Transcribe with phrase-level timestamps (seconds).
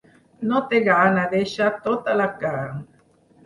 [0.51, 2.85] No té gana: ha deixat tota la carn.